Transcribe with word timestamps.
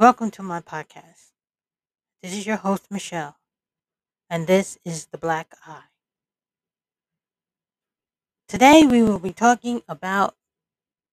Welcome 0.00 0.30
to 0.30 0.42
my 0.42 0.60
podcast. 0.62 1.32
This 2.22 2.32
is 2.32 2.46
your 2.46 2.56
host, 2.56 2.86
Michele, 2.90 3.36
and 4.30 4.46
this 4.46 4.78
is 4.82 5.08
The 5.12 5.18
Black 5.18 5.54
Eye. 5.66 5.90
Today, 8.48 8.86
we 8.86 9.02
will 9.02 9.18
be 9.18 9.34
talking 9.34 9.82
about 9.86 10.36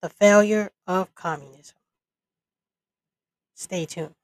the 0.01 0.07
failure 0.07 0.71
of 0.87 1.13
communism. 1.15 1.75
Stay 3.55 3.85
tuned. 3.85 4.16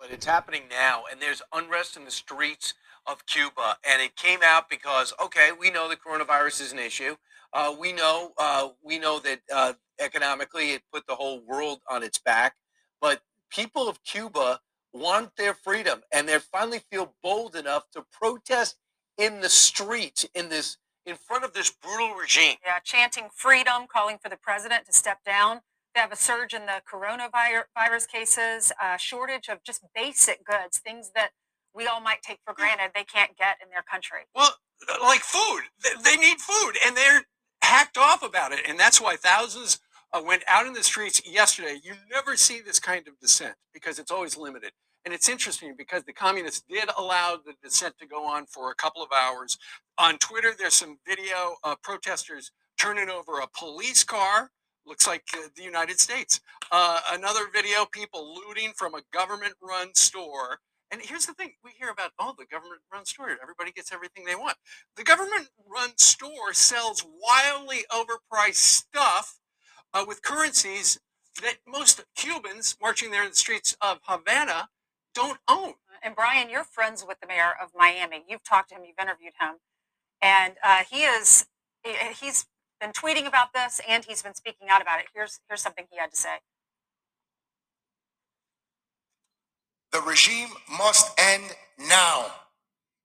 But 0.00 0.10
it's 0.10 0.24
happening 0.26 0.62
now, 0.70 1.04
and 1.10 1.20
there's 1.20 1.42
unrest 1.52 1.96
in 1.96 2.04
the 2.04 2.10
streets 2.10 2.74
of 3.06 3.26
Cuba, 3.26 3.76
and 3.88 4.00
it 4.00 4.16
came 4.16 4.40
out 4.42 4.70
because 4.70 5.12
okay, 5.22 5.50
we 5.58 5.70
know 5.70 5.88
the 5.88 5.96
coronavirus 5.96 6.62
is 6.62 6.72
an 6.72 6.78
issue. 6.78 7.16
Uh, 7.52 7.74
we 7.78 7.92
know 7.92 8.32
uh, 8.38 8.68
we 8.82 8.98
know 8.98 9.18
that 9.20 9.40
uh, 9.54 9.74
economically 10.00 10.70
it 10.70 10.82
put 10.92 11.06
the 11.06 11.14
whole 11.14 11.40
world 11.46 11.80
on 11.88 12.02
its 12.02 12.18
back, 12.18 12.54
but 13.00 13.20
people 13.50 13.88
of 13.88 14.02
Cuba 14.04 14.60
want 14.92 15.36
their 15.36 15.54
freedom, 15.54 16.00
and 16.12 16.28
they 16.28 16.38
finally 16.38 16.80
feel 16.90 17.14
bold 17.22 17.54
enough 17.54 17.90
to 17.92 18.04
protest 18.10 18.76
in 19.18 19.40
the 19.40 19.48
streets 19.48 20.26
in 20.34 20.48
this 20.48 20.78
in 21.06 21.16
front 21.16 21.44
of 21.44 21.52
this 21.52 21.70
brutal 21.70 22.14
regime. 22.14 22.56
Yeah, 22.64 22.78
chanting 22.82 23.28
freedom, 23.34 23.86
calling 23.92 24.18
for 24.18 24.28
the 24.28 24.36
president 24.36 24.86
to 24.86 24.92
step 24.92 25.24
down. 25.24 25.60
They 25.94 26.00
have 26.00 26.12
a 26.12 26.16
surge 26.16 26.54
in 26.54 26.66
the 26.66 26.82
coronavirus 26.90 28.08
cases, 28.08 28.72
a 28.82 28.98
shortage 28.98 29.48
of 29.48 29.62
just 29.64 29.82
basic 29.94 30.44
goods, 30.44 30.78
things 30.78 31.10
that 31.14 31.30
we 31.74 31.86
all 31.86 32.00
might 32.00 32.22
take 32.22 32.38
for 32.44 32.54
granted 32.54 32.92
they 32.94 33.04
can't 33.04 33.36
get 33.36 33.56
in 33.62 33.70
their 33.70 33.82
country. 33.82 34.20
Well, 34.34 34.52
like 35.00 35.20
food, 35.20 35.62
they 36.04 36.16
need 36.16 36.40
food, 36.40 36.72
and 36.86 36.96
they're 36.96 37.22
hacked 37.62 37.98
off 37.98 38.22
about 38.22 38.52
it, 38.52 38.60
and 38.68 38.78
that's 38.78 39.00
why 39.00 39.16
thousands 39.16 39.80
uh, 40.12 40.22
went 40.24 40.42
out 40.48 40.66
in 40.66 40.72
the 40.72 40.82
streets 40.82 41.22
yesterday. 41.26 41.78
You 41.82 41.94
never 42.10 42.36
see 42.36 42.60
this 42.60 42.80
kind 42.80 43.06
of 43.06 43.18
dissent 43.20 43.54
because 43.72 43.98
it's 43.98 44.10
always 44.10 44.36
limited. 44.36 44.72
And 45.04 45.14
it's 45.14 45.28
interesting 45.28 45.74
because 45.78 46.04
the 46.04 46.12
communists 46.12 46.62
did 46.68 46.90
allow 46.96 47.36
the 47.36 47.54
dissent 47.62 47.94
to 47.98 48.06
go 48.06 48.26
on 48.26 48.46
for 48.46 48.70
a 48.70 48.74
couple 48.74 49.02
of 49.02 49.08
hours. 49.12 49.56
On 49.98 50.18
Twitter, 50.18 50.52
there's 50.56 50.74
some 50.74 50.98
video 51.06 51.56
of 51.64 51.80
protesters 51.82 52.50
turning 52.78 53.08
over 53.08 53.38
a 53.38 53.48
police 53.56 54.04
car. 54.04 54.50
Looks 54.90 55.06
like 55.06 55.22
uh, 55.34 55.42
the 55.54 55.62
United 55.62 56.00
States. 56.00 56.40
Uh, 56.72 56.98
another 57.12 57.42
video, 57.54 57.86
people 57.92 58.34
looting 58.34 58.72
from 58.74 58.92
a 58.96 59.02
government 59.12 59.54
run 59.62 59.94
store. 59.94 60.58
And 60.90 61.00
here's 61.00 61.26
the 61.26 61.32
thing 61.32 61.52
we 61.62 61.70
hear 61.78 61.90
about, 61.90 62.10
oh, 62.18 62.34
the 62.36 62.44
government 62.44 62.80
run 62.92 63.04
store, 63.04 63.28
everybody 63.40 63.70
gets 63.70 63.92
everything 63.92 64.24
they 64.24 64.34
want. 64.34 64.56
The 64.96 65.04
government 65.04 65.50
run 65.72 65.90
store 65.96 66.52
sells 66.52 67.06
wildly 67.06 67.84
overpriced 67.92 68.56
stuff 68.56 69.38
uh, 69.94 70.04
with 70.08 70.22
currencies 70.22 70.98
that 71.40 71.58
most 71.68 72.02
Cubans 72.16 72.76
marching 72.82 73.12
there 73.12 73.22
in 73.22 73.30
the 73.30 73.36
streets 73.36 73.76
of 73.80 74.00
Havana 74.02 74.70
don't 75.14 75.38
own. 75.46 75.74
And 76.02 76.16
Brian, 76.16 76.50
you're 76.50 76.64
friends 76.64 77.04
with 77.06 77.20
the 77.20 77.28
mayor 77.28 77.52
of 77.62 77.70
Miami. 77.76 78.24
You've 78.28 78.42
talked 78.42 78.70
to 78.70 78.74
him, 78.74 78.82
you've 78.84 78.98
interviewed 79.00 79.34
him, 79.40 79.58
and 80.20 80.54
uh, 80.64 80.82
he 80.90 81.04
is 81.04 81.46
he's 82.20 82.46
been 82.80 82.92
tweeting 82.92 83.26
about 83.26 83.52
this 83.54 83.80
and 83.88 84.04
he's 84.04 84.22
been 84.22 84.34
speaking 84.34 84.68
out 84.70 84.82
about 84.82 85.00
it. 85.00 85.06
Here's 85.14 85.40
here's 85.48 85.62
something 85.62 85.86
he 85.90 85.98
had 85.98 86.10
to 86.12 86.16
say. 86.16 86.36
The 89.92 90.00
regime 90.02 90.50
must 90.78 91.18
end 91.18 91.44
now. 91.78 92.26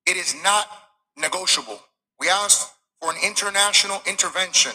It 0.06 0.16
is 0.16 0.34
not 0.42 0.68
negotiable. 1.16 1.80
We 2.20 2.28
ask 2.28 2.72
for 3.00 3.10
an 3.10 3.16
international 3.24 4.00
intervention 4.06 4.72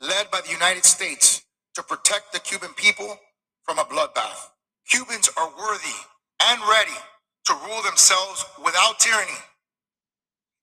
led 0.00 0.30
by 0.30 0.40
the 0.42 0.52
United 0.52 0.84
States 0.84 1.42
to 1.74 1.82
protect 1.82 2.32
the 2.32 2.40
Cuban 2.40 2.70
people 2.76 3.18
from 3.64 3.78
a 3.78 3.84
bloodbath. 3.84 4.50
Cubans 4.88 5.30
are 5.38 5.50
worthy 5.58 5.98
and 6.44 6.60
ready 6.70 6.96
to 7.46 7.54
rule 7.66 7.82
themselves 7.82 8.44
without 8.64 8.98
tyranny. 9.00 9.38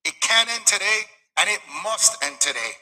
It 0.04 0.14
can 0.20 0.48
end 0.50 0.66
today 0.66 1.00
and 1.38 1.50
it 1.50 1.60
must 1.84 2.22
end 2.24 2.40
today. 2.40 2.72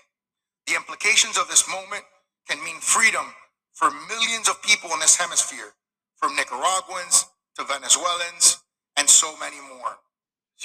The 0.67 0.75
implications 0.75 1.37
of 1.37 1.49
this 1.49 1.69
moment 1.69 2.05
can 2.49 2.63
mean 2.65 2.81
freedom 2.81 3.35
for 3.73 3.91
millions 4.09 4.49
of 4.49 4.63
people 4.63 4.91
in 4.93 5.01
this 5.01 5.17
hemisphere, 5.17 5.75
from 6.17 6.37
Nicaraguans 6.37 7.27
to 7.57 7.65
Venezuelans 7.65 8.63
and 8.97 9.09
so 9.09 9.37
many 9.39 9.57
more. 9.61 9.99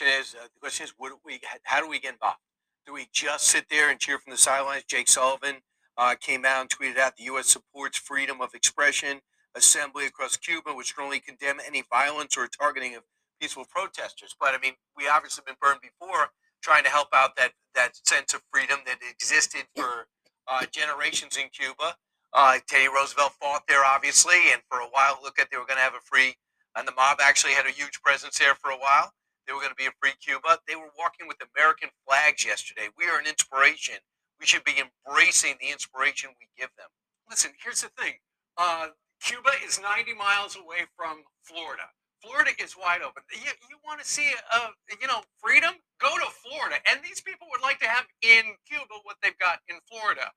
Is, 0.02 0.36
uh, 0.36 0.44
the 0.44 0.60
question 0.62 0.86
is, 0.86 0.94
what 0.98 1.10
do 1.10 1.20
we, 1.26 1.42
how 1.64 1.82
do 1.82 1.90
we 1.90 2.00
get 2.00 2.14
involved? 2.14 2.38
Do 2.86 2.94
we 2.94 3.10
just 3.12 3.46
sit 3.46 3.66
there 3.70 3.90
and 3.90 4.00
cheer 4.00 4.18
from 4.18 4.32
the 4.32 4.38
sidelines? 4.38 4.84
Jake 4.88 5.10
Sullivan 5.10 5.58
uh, 5.98 6.16
came 6.20 6.46
out 6.46 6.62
and 6.62 6.70
tweeted 6.70 6.98
out 6.98 7.18
the 7.18 7.26
U.S. 7.26 7.48
supports 7.48 7.98
freedom 7.98 8.40
of 8.40 8.54
expression 8.54 9.20
assembly 9.54 10.06
across 10.06 10.38
Cuba, 10.38 10.72
which 10.74 10.88
strongly 10.88 11.20
condemn 11.20 11.58
any 11.66 11.84
violence 11.90 12.38
or 12.38 12.48
targeting 12.48 12.96
of 12.96 13.04
peaceful 13.42 13.66
protesters. 13.70 14.34
But 14.40 14.54
I 14.54 14.60
mean, 14.60 14.74
we 14.96 15.10
obviously 15.10 15.44
been 15.46 15.56
burned 15.60 15.81
before 15.81 16.30
trying 16.62 16.84
to 16.84 16.90
help 16.90 17.09
out 17.14 17.36
that 17.38 17.53
that 17.75 17.96
sense 18.06 18.34
of 18.34 18.42
freedom 18.52 18.80
that 18.86 18.97
existed 19.09 19.64
for 19.75 20.08
uh, 20.47 20.66
generations 20.72 21.38
in 21.38 21.50
Cuba. 21.50 21.96
Uh, 22.34 22.58
Teddy 22.68 22.88
Roosevelt 22.88 23.34
fought 23.34 23.64
there, 23.68 23.86
obviously, 23.86 24.52
and 24.52 24.62
for 24.69 24.80
a 24.80 24.90
while, 24.92 25.19
look 25.24 25.40
at 25.40 25.50
they 25.52 25.58
were 25.58 25.66
going 25.66 25.78
to 25.78 25.84
have 25.84 25.94
a 25.96 26.03
free, 26.03 26.36
and 26.75 26.88
the 26.88 26.92
mob 26.94 27.19
actually 27.22 27.53
had 27.53 27.66
a 27.66 27.72
huge 27.72 28.02
presence 28.02 28.38
there 28.38 28.56
for 28.56 28.69
a 28.72 28.78
while. 28.78 29.14
They 29.48 29.53
were 29.53 29.59
going 29.59 29.74
to 29.74 29.81
be 29.81 29.88
a 29.88 29.98
free 30.00 30.14
Cuba. 30.22 30.59
They 30.68 30.75
were 30.75 30.94
walking 30.98 31.28
with 31.28 31.38
American 31.42 31.90
flags 32.06 32.46
yesterday. 32.46 32.90
We 32.98 33.06
are 33.06 33.19
an 33.19 33.25
inspiration. 33.25 33.96
We 34.40 34.46
should 34.46 34.64
be 34.64 34.78
embracing 34.78 35.56
the 35.59 35.72
inspiration 35.72 36.31
we 36.40 36.48
give 36.58 36.69
them. 36.78 36.90
Listen, 37.30 37.52
here's 37.64 37.81
the 37.81 37.90
thing. 37.90 38.22
Uh, 38.58 38.90
Cuba 39.22 39.50
is 39.66 39.80
90 39.81 40.14
miles 40.14 40.56
away 40.56 40.86
from 40.96 41.24
Florida. 41.44 41.90
Florida 42.22 42.52
is 42.59 42.75
wide 42.75 43.02
open. 43.02 43.24
You, 43.31 43.52
you 43.69 43.78
want 43.85 44.00
to 44.00 44.07
see, 44.07 44.28
uh, 44.53 44.75
you 45.00 45.07
know, 45.07 45.22
freedom? 45.40 45.75
Go 46.00 46.12
to 46.16 46.30
Florida. 46.44 46.78
And 46.90 47.00
these 47.03 47.22
people 47.22 47.47
would 47.52 47.62
like 47.62 47.80
to 47.80 47.88
have 47.88 48.06
in 48.22 48.56
Cuba 48.68 49.03
what 49.03 49.18
they've 49.24 49.38
got 49.40 49.59
in 49.68 49.78
Florida. 49.88 50.31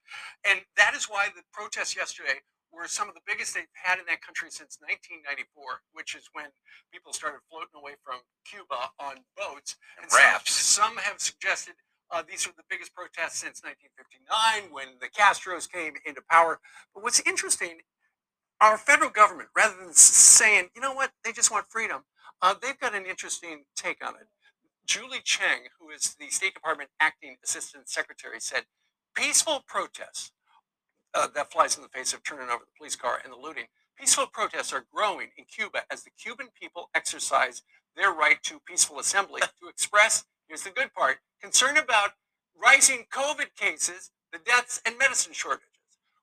And 0.47 0.63
that 0.77 0.95
is 0.95 1.07
why 1.07 1.29
the 1.35 1.43
protests 1.53 1.97
yesterday 1.97 2.43
were 2.73 2.89
some 2.89 3.09
of 3.09 3.15
the 3.15 3.21
biggest 3.27 3.55
they've 3.55 3.69
had 3.77 3.99
in 3.99 4.07
that 4.09 4.25
country 4.25 4.49
since 4.49 4.81
1994, 4.81 5.85
which 5.93 6.17
is 6.17 6.25
when 6.33 6.49
people 6.91 7.13
started 7.13 7.45
floating 7.51 7.77
away 7.77 8.01
from 8.01 8.25
Cuba 8.49 8.91
on 8.99 9.23
boats 9.37 9.77
and, 10.01 10.09
and 10.09 10.13
rafts. 10.13 10.57
Some, 10.57 10.97
some 10.97 11.05
have 11.05 11.21
suggested 11.21 11.75
uh, 12.13 12.23
these 12.29 12.47
are 12.47 12.53
the 12.57 12.67
biggest 12.69 12.95
protests 12.95 13.41
since 13.41 13.65
1959 13.65 14.73
when 14.73 15.01
the 15.01 15.09
Castros 15.09 15.71
came 15.71 15.95
into 16.05 16.21
power. 16.29 16.61
But 16.93 17.05
what's 17.05 17.21
interesting 17.25 17.81
our 18.63 18.79
federal 18.79 19.11
government, 19.11 19.51
rather 19.57 19.77
than 19.77 19.95
saying, 19.95 20.71
you 20.77 20.83
know 20.83 20.95
what, 20.95 21.13
they 21.25 21.33
just 21.33 21.53
want 21.53 21.67
freedom, 21.71 22.03
uh, 22.43 22.55
they've 22.63 22.81
got 22.81 22.95
an 22.95 23.07
interesting 23.07 23.65
take 23.77 24.07
on 24.07 24.15
it. 24.17 24.29
Julie 24.87 25.23
Chung, 25.25 25.69
who 25.81 25.91
is 25.91 26.17
the 26.21 26.31
State 26.31 26.55
Department 26.55 26.91
acting 27.01 27.37
assistant 27.45 27.89
secretary, 27.91 28.41
said 28.41 28.65
peaceful 29.17 29.65
protests, 29.67 30.33
uh, 31.15 31.29
that 31.35 31.53
flies 31.53 31.77
in 31.77 31.83
the 31.83 31.89
face 31.91 32.15
of 32.15 32.23
turning 32.25 32.49
over 32.49 32.65
the 32.65 32.79
police 32.79 32.97
car 32.97 33.21
and 33.25 33.33
the 33.33 33.39
looting, 33.39 33.67
peaceful 33.99 34.27
protests 34.33 34.73
are 34.73 34.87
growing 34.95 35.29
in 35.39 35.45
Cuba 35.45 35.81
as 35.91 36.05
the 36.05 36.11
Cuban 36.21 36.49
people 36.61 36.91
exercise 36.95 37.63
their 37.97 38.13
right 38.13 38.43
to 38.45 38.61
peaceful 38.67 39.01
assembly 39.01 39.41
to 39.63 39.69
express, 39.69 40.25
here's 40.49 40.63
the 40.63 40.71
good 40.71 40.93
part, 40.95 41.19
concern 41.43 41.77
about 41.79 42.13
rising 42.63 43.07
COVID 43.13 43.55
cases, 43.57 44.11
the 44.33 44.39
deaths, 44.39 44.81
and 44.87 44.99
medicine 44.99 45.33
shortage. 45.35 45.67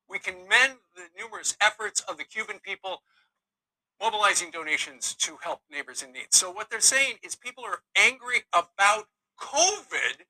We 0.10 0.20
commend 0.20 0.80
the 0.96 1.04
numerous 1.18 1.56
efforts 1.62 2.02
of 2.02 2.18
the 2.18 2.24
Cuban 2.24 2.60
people 2.64 3.04
mobilizing 4.02 4.50
donations 4.50 5.14
to 5.16 5.38
help 5.44 5.60
neighbors 5.70 6.02
in 6.02 6.14
need. 6.14 6.28
So 6.32 6.52
what 6.52 6.70
they're 6.70 6.80
saying 6.80 7.16
is 7.24 7.36
people 7.36 7.64
are 7.66 7.80
angry 7.98 8.44
about 8.54 9.06
COVID, 9.40 10.26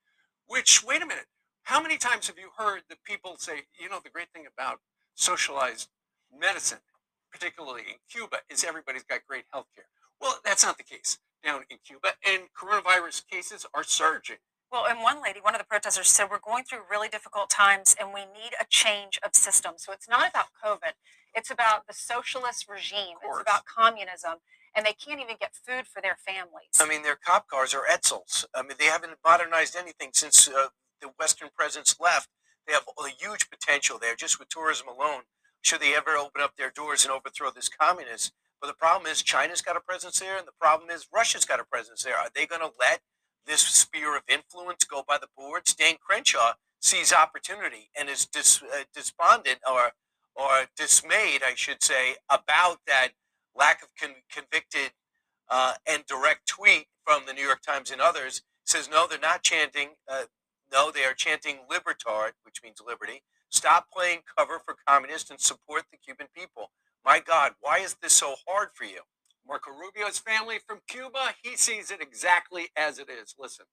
which, 0.46 0.84
wait 0.84 1.02
a 1.02 1.06
minute, 1.06 1.26
how 1.62 1.80
many 1.80 1.96
times 1.96 2.26
have 2.26 2.38
you 2.38 2.50
heard 2.58 2.82
the 2.88 2.96
people 3.04 3.36
say, 3.38 3.62
you 3.80 3.88
know, 3.88 4.00
the 4.02 4.10
great 4.10 4.28
thing 4.32 4.44
about 4.52 4.80
socialized 5.14 5.88
medicine, 6.36 6.80
particularly 7.30 7.82
in 7.82 7.96
Cuba, 8.10 8.38
is 8.50 8.64
everybody's 8.64 9.04
got 9.04 9.20
great 9.26 9.44
health 9.52 9.66
care. 9.74 9.84
Well, 10.20 10.40
that's 10.44 10.64
not 10.64 10.78
the 10.78 10.84
case 10.84 11.18
down 11.44 11.62
in 11.70 11.78
Cuba, 11.86 12.08
and 12.26 12.44
coronavirus 12.52 13.22
cases 13.30 13.66
are 13.72 13.84
surging. 13.84 14.36
Well, 14.70 14.86
and 14.88 15.00
one 15.02 15.20
lady, 15.20 15.40
one 15.40 15.54
of 15.54 15.60
the 15.60 15.66
protesters 15.66 16.08
said, 16.08 16.28
We're 16.30 16.38
going 16.38 16.62
through 16.62 16.86
really 16.88 17.08
difficult 17.08 17.50
times 17.50 17.96
and 17.98 18.14
we 18.14 18.20
need 18.20 18.54
a 18.60 18.64
change 18.68 19.18
of 19.24 19.34
system. 19.34 19.74
So 19.76 19.92
it's 19.92 20.08
not 20.08 20.30
about 20.30 20.46
COVID, 20.64 20.92
it's 21.34 21.50
about 21.50 21.88
the 21.88 21.92
socialist 21.92 22.68
regime, 22.68 23.16
it's 23.24 23.40
about 23.40 23.64
communism, 23.64 24.38
and 24.74 24.86
they 24.86 24.92
can't 24.92 25.20
even 25.20 25.36
get 25.40 25.54
food 25.54 25.86
for 25.88 26.00
their 26.00 26.16
families. 26.24 26.78
I 26.80 26.86
mean, 26.86 27.02
their 27.02 27.16
cop 27.16 27.48
cars 27.48 27.74
are 27.74 27.82
Edsels. 27.90 28.44
I 28.54 28.62
mean, 28.62 28.76
they 28.78 28.86
haven't 28.86 29.14
modernized 29.26 29.74
anything 29.74 30.10
since 30.12 30.46
uh, 30.46 30.68
the 31.00 31.10
Western 31.18 31.48
presidents 31.56 31.96
left. 31.98 32.28
They 32.68 32.72
have 32.72 32.84
a 32.86 33.08
huge 33.08 33.50
potential 33.50 33.98
there 34.00 34.14
just 34.14 34.38
with 34.38 34.50
tourism 34.50 34.86
alone. 34.86 35.22
Should 35.62 35.80
they 35.80 35.96
ever 35.96 36.16
open 36.16 36.42
up 36.42 36.56
their 36.56 36.70
doors 36.70 37.04
and 37.04 37.12
overthrow 37.12 37.50
this 37.50 37.68
communist? 37.68 38.32
But 38.60 38.68
the 38.68 38.74
problem 38.74 39.10
is 39.10 39.22
China's 39.22 39.62
got 39.62 39.76
a 39.76 39.80
presence 39.80 40.20
there, 40.20 40.38
and 40.38 40.46
the 40.46 40.52
problem 40.60 40.90
is 40.90 41.08
Russia's 41.12 41.44
got 41.44 41.58
a 41.58 41.64
presence 41.64 42.04
there. 42.04 42.16
Are 42.16 42.28
they 42.32 42.46
going 42.46 42.60
to 42.60 42.70
let 42.78 43.00
this 43.46 43.62
sphere 43.62 44.16
of 44.16 44.22
influence 44.28 44.84
go 44.84 45.02
by 45.06 45.18
the 45.18 45.28
boards, 45.36 45.74
Dan 45.74 45.94
Crenshaw 46.00 46.54
sees 46.80 47.12
opportunity 47.12 47.90
and 47.98 48.08
is 48.08 48.26
dis, 48.26 48.62
uh, 48.62 48.84
despondent 48.94 49.58
or 49.68 49.92
or 50.34 50.66
dismayed, 50.76 51.42
I 51.44 51.54
should 51.54 51.82
say, 51.82 52.16
about 52.30 52.78
that 52.86 53.08
lack 53.54 53.82
of 53.82 53.88
con- 54.00 54.22
convicted 54.32 54.92
uh, 55.50 55.74
and 55.86 56.06
direct 56.06 56.46
tweet 56.46 56.86
from 57.04 57.22
the 57.26 57.32
New 57.34 57.42
York 57.44 57.62
Times 57.62 57.90
and 57.90 58.00
others. 58.00 58.42
Says 58.64 58.88
no, 58.90 59.06
they're 59.08 59.18
not 59.18 59.42
chanting. 59.42 59.90
Uh, 60.08 60.24
no, 60.72 60.90
they 60.90 61.04
are 61.04 61.14
chanting 61.14 61.58
"libertad," 61.68 62.32
which 62.44 62.62
means 62.62 62.80
liberty. 62.86 63.22
Stop 63.50 63.88
playing 63.92 64.20
cover 64.38 64.60
for 64.64 64.76
communists 64.86 65.30
and 65.30 65.40
support 65.40 65.84
the 65.90 65.98
Cuban 65.98 66.28
people. 66.34 66.70
My 67.04 67.20
God, 67.20 67.52
why 67.60 67.78
is 67.78 67.96
this 68.00 68.12
so 68.12 68.36
hard 68.46 68.68
for 68.74 68.84
you? 68.84 69.00
Marco 69.50 69.72
Rubio's 69.72 70.20
family 70.20 70.58
from 70.64 70.78
Cuba, 70.86 71.34
he 71.42 71.56
sees 71.56 71.90
it 71.90 72.00
exactly 72.00 72.68
as 72.76 73.00
it 73.00 73.08
is. 73.10 73.34
Listen. 73.36 73.66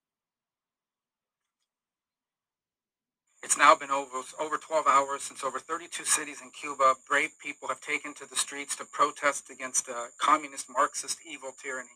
It's 3.44 3.56
now 3.56 3.76
been 3.76 3.92
over, 3.92 4.22
over 4.40 4.58
12 4.58 4.88
hours 4.88 5.22
since 5.22 5.44
over 5.44 5.60
32 5.60 6.04
cities 6.04 6.40
in 6.42 6.50
Cuba, 6.50 6.94
brave 7.08 7.30
people 7.40 7.68
have 7.68 7.80
taken 7.80 8.12
to 8.14 8.26
the 8.28 8.34
streets 8.34 8.74
to 8.76 8.84
protest 8.90 9.50
against 9.50 9.86
the 9.86 10.08
communist 10.20 10.66
Marxist 10.68 11.18
evil 11.24 11.52
tyranny. 11.62 11.94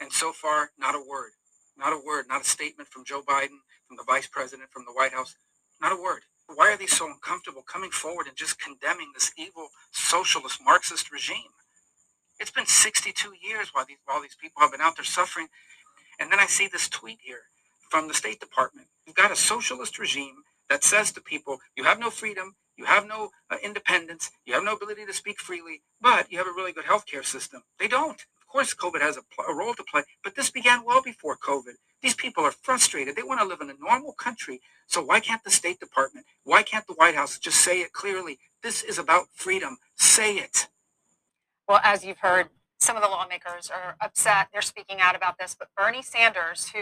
And 0.00 0.12
so 0.12 0.32
far, 0.32 0.70
not 0.76 0.96
a 0.96 1.04
word, 1.08 1.30
not 1.78 1.92
a 1.92 2.02
word, 2.04 2.24
not 2.28 2.42
a 2.42 2.44
statement 2.44 2.88
from 2.88 3.04
Joe 3.04 3.22
Biden, 3.22 3.62
from 3.86 3.96
the 3.96 4.04
vice 4.08 4.26
president, 4.26 4.70
from 4.72 4.86
the 4.86 4.92
White 4.92 5.12
House, 5.12 5.36
not 5.80 5.92
a 5.92 6.02
word. 6.02 6.22
Why 6.52 6.72
are 6.72 6.76
they 6.76 6.86
so 6.86 7.06
uncomfortable 7.06 7.62
coming 7.62 7.92
forward 7.92 8.26
and 8.26 8.36
just 8.36 8.60
condemning 8.60 9.12
this 9.14 9.30
evil 9.38 9.68
socialist 9.92 10.58
Marxist 10.66 11.12
regime? 11.12 11.54
It's 12.40 12.50
been 12.50 12.66
62 12.66 13.34
years 13.46 13.68
while 13.72 13.84
these, 13.86 13.98
while 14.06 14.22
these 14.22 14.34
people 14.34 14.62
have 14.62 14.72
been 14.72 14.80
out 14.80 14.96
there 14.96 15.04
suffering. 15.04 15.48
And 16.18 16.32
then 16.32 16.40
I 16.40 16.46
see 16.46 16.68
this 16.68 16.88
tweet 16.88 17.18
here 17.22 17.42
from 17.90 18.08
the 18.08 18.14
State 18.14 18.40
Department. 18.40 18.88
You've 19.06 19.16
got 19.16 19.30
a 19.30 19.36
socialist 19.36 19.98
regime 19.98 20.36
that 20.70 20.82
says 20.82 21.12
to 21.12 21.20
people, 21.20 21.58
you 21.76 21.84
have 21.84 22.00
no 22.00 22.08
freedom, 22.08 22.54
you 22.76 22.86
have 22.86 23.06
no 23.06 23.30
uh, 23.50 23.56
independence, 23.62 24.30
you 24.46 24.54
have 24.54 24.64
no 24.64 24.72
ability 24.72 25.04
to 25.04 25.12
speak 25.12 25.38
freely, 25.38 25.82
but 26.00 26.32
you 26.32 26.38
have 26.38 26.46
a 26.46 26.52
really 26.52 26.72
good 26.72 26.84
healthcare 26.86 27.24
system. 27.24 27.62
They 27.78 27.88
don't. 27.88 28.24
Of 28.40 28.46
course, 28.48 28.74
COVID 28.74 29.00
has 29.00 29.18
a, 29.18 29.22
pl- 29.34 29.44
a 29.48 29.54
role 29.54 29.74
to 29.74 29.84
play, 29.84 30.02
but 30.24 30.34
this 30.34 30.50
began 30.50 30.84
well 30.84 31.02
before 31.02 31.36
COVID. 31.36 31.74
These 32.00 32.14
people 32.14 32.44
are 32.44 32.52
frustrated. 32.52 33.16
They 33.16 33.22
want 33.22 33.40
to 33.40 33.46
live 33.46 33.60
in 33.60 33.68
a 33.68 33.74
normal 33.78 34.14
country. 34.14 34.60
So 34.86 35.02
why 35.02 35.20
can't 35.20 35.44
the 35.44 35.50
State 35.50 35.78
Department, 35.78 36.26
why 36.44 36.62
can't 36.62 36.86
the 36.86 36.94
White 36.94 37.14
House 37.14 37.38
just 37.38 37.58
say 37.60 37.80
it 37.80 37.92
clearly? 37.92 38.38
This 38.62 38.82
is 38.82 38.98
about 38.98 39.26
freedom. 39.34 39.76
Say 39.96 40.36
it. 40.36 40.68
Well, 41.70 41.78
as 41.84 42.04
you've 42.04 42.18
heard, 42.18 42.48
some 42.80 42.96
of 42.96 43.02
the 43.04 43.08
lawmakers 43.08 43.70
are 43.70 43.94
upset. 44.00 44.48
They're 44.52 44.60
speaking 44.60 44.98
out 45.00 45.14
about 45.14 45.38
this. 45.38 45.54
But 45.56 45.68
Bernie 45.76 46.02
Sanders, 46.02 46.70
who 46.70 46.80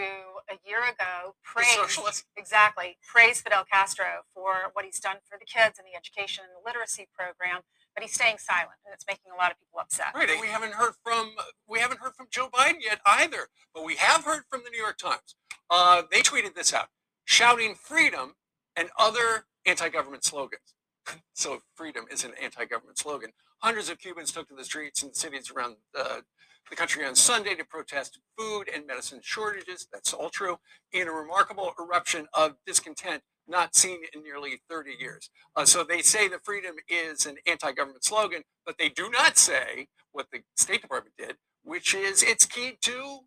a 0.49 0.57
year 0.67 0.79
ago 0.81 1.35
praised 1.43 2.25
exactly 2.35 2.97
praised 3.07 3.43
Fidel 3.43 3.65
Castro 3.71 4.25
for 4.33 4.71
what 4.73 4.85
he's 4.85 4.99
done 4.99 5.17
for 5.29 5.37
the 5.37 5.45
kids 5.45 5.77
and 5.77 5.85
the 5.85 5.95
education 5.95 6.43
and 6.43 6.53
the 6.57 6.67
literacy 6.67 7.07
program, 7.13 7.61
but 7.93 8.01
he's 8.01 8.13
staying 8.13 8.39
silent, 8.39 8.81
and 8.83 8.91
it's 8.91 9.05
making 9.07 9.31
a 9.31 9.37
lot 9.37 9.51
of 9.51 9.59
people 9.59 9.79
upset. 9.79 10.07
Right, 10.15 10.27
and 10.27 10.41
we 10.41 10.47
haven't 10.47 10.73
heard 10.73 10.93
from 11.03 11.35
we 11.67 11.77
haven't 11.77 11.99
heard 11.99 12.15
from 12.15 12.25
Joe 12.31 12.49
Biden 12.51 12.81
yet 12.81 12.99
either, 13.05 13.49
but 13.75 13.85
we 13.85 13.97
have 13.97 14.25
heard 14.25 14.45
from 14.49 14.61
the 14.63 14.71
New 14.71 14.81
York 14.81 14.97
Times. 14.97 15.35
Uh, 15.69 16.01
they 16.11 16.21
tweeted 16.21 16.55
this 16.55 16.73
out, 16.73 16.87
shouting 17.25 17.75
freedom 17.75 18.33
and 18.75 18.89
other 18.97 19.45
anti-government 19.67 20.23
slogans. 20.23 20.73
so 21.35 21.61
freedom 21.75 22.05
is 22.11 22.23
an 22.23 22.31
anti-government 22.41 22.97
slogan. 22.97 23.33
Hundreds 23.59 23.89
of 23.89 23.99
Cubans 23.99 24.31
took 24.31 24.47
to 24.47 24.55
the 24.55 24.63
streets 24.63 25.03
in 25.03 25.13
cities 25.13 25.51
around 25.51 25.75
uh, 25.97 26.21
the 26.69 26.75
country 26.75 27.05
on 27.05 27.15
Sunday 27.15 27.55
to 27.55 27.65
protest 27.65 28.19
food 28.37 28.69
and 28.73 28.87
medicine 28.87 29.19
shortages. 29.21 29.87
That's 29.91 30.13
all 30.13 30.29
true. 30.29 30.59
In 30.91 31.07
a 31.07 31.11
remarkable 31.11 31.73
eruption 31.79 32.27
of 32.33 32.55
discontent 32.65 33.23
not 33.47 33.75
seen 33.75 34.01
in 34.13 34.23
nearly 34.23 34.61
30 34.69 34.91
years. 34.99 35.29
Uh, 35.55 35.65
so 35.65 35.83
they 35.83 36.01
say 36.01 36.27
the 36.27 36.39
freedom 36.43 36.75
is 36.87 37.25
an 37.25 37.37
anti-government 37.47 38.03
slogan, 38.03 38.43
but 38.65 38.77
they 38.77 38.89
do 38.89 39.09
not 39.09 39.37
say 39.37 39.87
what 40.11 40.27
the 40.31 40.39
State 40.55 40.81
Department 40.81 41.15
did, 41.17 41.35
which 41.63 41.93
is 41.93 42.23
it's 42.23 42.45
key 42.45 42.77
to 42.81 43.19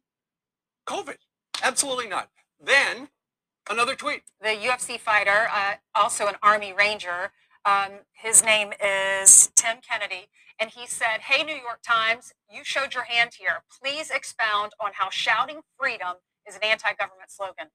COVID. 0.87 1.17
Absolutely 1.63 2.09
not. 2.09 2.29
Then 2.65 3.09
another 3.69 3.97
tweet. 3.97 4.23
The 4.41 4.49
UFC 4.49 4.99
fighter, 4.99 5.49
uh, 5.53 5.75
also 5.95 6.27
an 6.29 6.37
Army 6.43 6.73
Ranger, 6.73 7.33
um, 7.65 8.01
his 8.13 8.45
name 8.45 8.73
is 8.83 9.51
Tim 9.55 9.79
Kennedy, 9.87 10.29
and 10.59 10.71
he 10.71 10.87
said, 10.87 11.23
Hey, 11.23 11.45
New 11.45 11.55
York 11.55 11.81
Times, 11.87 12.33
you 12.51 12.65
showed 12.65 12.95
your 12.95 13.05
hand 13.05 13.33
here. 13.39 13.65
Please 13.83 14.11
expound 14.11 14.73
on 14.81 14.93
how 14.95 15.11
shouting 15.11 15.61
freedom 15.79 16.17
is 16.47 16.57
an 16.57 16.63
anti 16.65 16.93
government 16.95 17.31
slogan. 17.31 17.69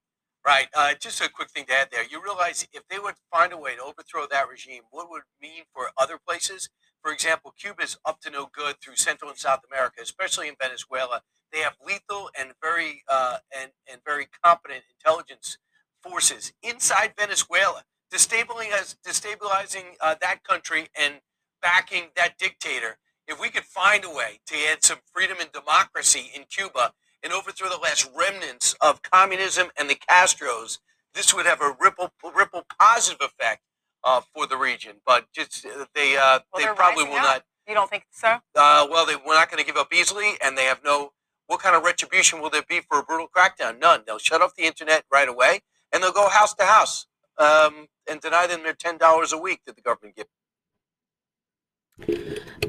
Right. 0.45 0.67
Uh, 0.73 0.93
just 0.93 1.19
a 1.19 1.29
quick 1.29 1.49
thing 1.49 1.65
to 1.65 1.73
add 1.73 1.89
there. 1.91 2.03
You 2.09 2.23
realize 2.23 2.67
if 2.71 2.87
they 2.89 2.99
would 2.99 3.15
find 3.31 3.51
a 3.51 3.57
way 3.57 3.75
to 3.75 3.81
overthrow 3.83 4.25
that 4.31 4.47
regime, 4.49 4.83
what 4.91 5.09
would 5.09 5.23
mean 5.41 5.63
for 5.73 5.89
other 5.97 6.17
places? 6.25 6.69
For 7.03 7.11
example, 7.11 7.53
Cuba 7.59 7.83
is 7.83 7.97
up 8.05 8.21
to 8.21 8.29
no 8.29 8.49
good 8.53 8.75
through 8.81 8.95
Central 8.95 9.29
and 9.29 9.37
South 9.37 9.61
America, 9.69 9.99
especially 10.01 10.47
in 10.47 10.55
Venezuela. 10.61 11.21
They 11.51 11.59
have 11.59 11.75
lethal 11.85 12.29
and 12.37 12.51
very 12.61 13.03
uh, 13.09 13.37
and 13.57 13.71
and 13.91 14.01
very 14.05 14.27
competent 14.43 14.83
intelligence 14.89 15.57
forces 16.01 16.53
inside 16.61 17.13
Venezuela, 17.17 17.83
destabilizing 18.13 18.95
destabilizing 19.05 19.95
uh, 20.01 20.15
that 20.21 20.43
country 20.43 20.87
and 20.99 21.15
backing 21.61 22.05
that 22.15 22.37
dictator. 22.37 22.97
If 23.27 23.39
we 23.41 23.49
could 23.49 23.65
find 23.65 24.05
a 24.05 24.09
way 24.09 24.39
to 24.47 24.55
add 24.71 24.83
some 24.83 24.99
freedom 25.13 25.37
and 25.41 25.51
democracy 25.51 26.31
in 26.33 26.43
Cuba 26.49 26.93
and 27.23 27.33
overthrow 27.33 27.69
the 27.69 27.77
last 27.77 28.09
remnants 28.17 28.75
of 28.79 29.01
communism 29.01 29.67
and 29.77 29.89
the 29.89 29.95
Castros, 29.95 30.79
this 31.13 31.33
would 31.33 31.45
have 31.45 31.61
a 31.61 31.75
ripple 31.79 32.11
ripple 32.35 32.63
positive 32.79 33.19
effect 33.21 33.61
uh, 34.03 34.21
for 34.33 34.47
the 34.47 34.55
region. 34.57 34.97
But 35.05 35.25
just 35.33 35.65
uh, 35.65 35.85
they 35.93 36.15
uh, 36.15 36.39
Well, 36.53 36.65
they 36.65 36.73
probably 36.73 37.03
will 37.03 37.15
up. 37.15 37.23
not. 37.23 37.43
You 37.67 37.73
don't 37.73 37.89
think 37.89 38.05
so? 38.11 38.37
Uh, 38.55 38.87
well, 38.89 39.05
they 39.05 39.15
we're 39.15 39.33
not 39.33 39.51
going 39.51 39.59
to 39.59 39.65
give 39.65 39.75
up 39.75 39.93
easily, 39.93 40.33
and 40.43 40.57
they 40.57 40.63
have 40.63 40.79
no. 40.83 41.11
What 41.47 41.61
kind 41.61 41.75
of 41.75 41.83
retribution 41.83 42.41
will 42.41 42.49
there 42.49 42.63
be 42.67 42.81
for 42.81 42.99
a 42.99 43.03
brutal 43.03 43.27
crackdown? 43.27 43.79
None. 43.79 44.03
They'll 44.05 44.19
shut 44.19 44.41
off 44.41 44.55
the 44.55 44.63
internet 44.63 45.03
right 45.11 45.27
away, 45.29 45.61
and 45.93 46.03
they'll 46.03 46.11
go 46.11 46.29
house 46.29 46.53
to 46.55 46.65
house 46.65 47.07
um, 47.37 47.87
and 48.09 48.21
deny 48.21 48.47
them 48.47 48.63
their 48.63 48.73
ten 48.73 48.97
dollars 48.97 49.33
a 49.33 49.37
week 49.37 49.61
that 49.65 49.75
the 49.75 49.81
government 49.81 50.15
gives. 50.15 50.29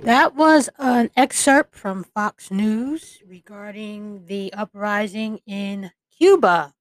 That 0.03 0.35
was 0.35 0.71
an 0.79 1.11
excerpt 1.17 1.75
from 1.75 2.05
Fox 2.05 2.51
News 2.51 3.19
regarding 3.27 4.27
the 4.27 4.53
uprising 4.55 5.41
in 5.47 5.91
Cuba. 6.17 6.75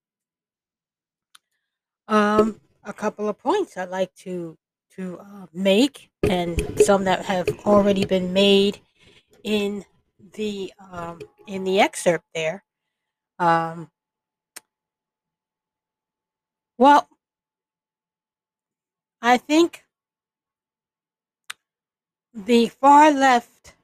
Um, 2.08 2.62
a 2.84 2.94
couple 2.94 3.28
of 3.28 3.38
points 3.38 3.76
I'd 3.76 3.90
like 3.90 4.14
to 4.18 4.58
to 4.96 5.20
uh, 5.20 5.46
make, 5.54 6.10
and 6.24 6.80
some 6.80 7.04
that 7.04 7.26
have 7.26 7.48
already 7.66 8.06
been 8.06 8.34
made 8.34 8.80
in 9.44 9.86
the 10.34 10.74
um, 10.92 11.20
in 11.48 11.64
the 11.64 11.80
excerpt 11.80 12.26
there. 12.34 12.64
Um, 13.40 13.92
well, 16.78 17.08
I 19.28 19.36
think 19.36 19.84
the 22.34 22.70
far 22.70 23.12
left 23.12 23.76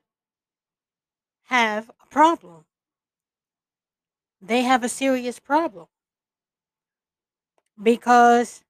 have 1.47 1.91
a 2.01 2.05
problem. 2.07 2.63
They 4.41 4.61
have 4.61 4.85
a 4.85 4.95
serious 5.03 5.39
problem. 5.39 5.87
Because 7.89 8.63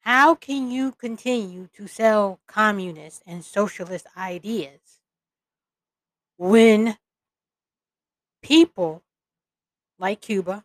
how 0.00 0.34
can 0.34 0.72
you 0.72 0.90
continue 0.90 1.68
to 1.74 1.86
sell 1.86 2.40
communist 2.48 3.22
and 3.24 3.44
socialist 3.44 4.08
ideas 4.16 4.98
when 6.36 6.98
people 8.42 9.04
like 10.00 10.20
Cuba, 10.20 10.64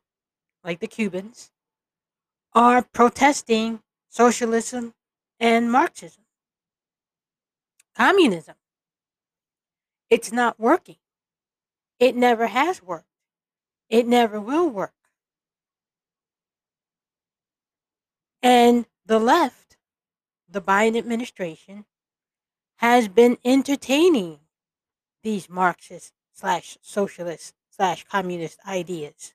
like 0.63 0.79
the 0.79 0.87
Cubans, 0.87 1.51
are 2.55 2.81
protesting 2.81 3.83
socialism 4.09 4.93
and 5.39 5.71
Marxism? 5.71 6.23
communism. 7.99 8.55
It's 10.09 10.31
not 10.31 10.57
working. 10.57 10.95
It 11.99 12.15
never 12.15 12.47
has 12.47 12.81
worked. 12.81 13.05
It 13.89 14.07
never 14.07 14.39
will 14.39 14.69
work. 14.69 14.93
And 18.41 18.85
the 19.05 19.19
left, 19.19 19.75
the 20.47 20.61
Biden 20.61 20.97
administration, 20.97 21.83
has 22.77 23.09
been 23.09 23.37
entertaining 23.43 24.39
these 25.21 25.49
Marxist 25.49 26.13
slash 26.31 26.77
socialist 26.81 27.53
slash 27.69 28.05
communist 28.05 28.59
ideas 28.65 29.33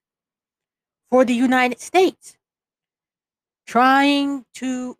for 1.10 1.26
the 1.26 1.34
United 1.34 1.80
States, 1.80 2.38
trying 3.66 4.44
to 4.54 4.96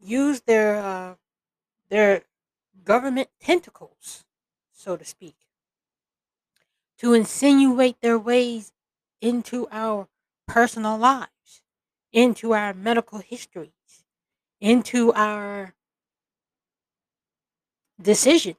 use 0.00 0.40
their 0.42 0.76
uh, 0.76 1.14
their 1.88 2.22
government 2.84 3.28
tentacles, 3.40 4.24
so 4.72 4.96
to 4.96 5.04
speak, 5.04 5.36
to 6.98 7.14
insinuate 7.14 8.00
their 8.00 8.18
ways 8.18 8.72
into 9.20 9.66
our 9.70 10.08
personal 10.46 10.98
lives, 10.98 11.62
into 12.12 12.52
our 12.52 12.74
medical 12.74 13.18
histories, 13.18 14.04
into 14.60 15.12
our 15.14 15.74
decisions 18.00 18.56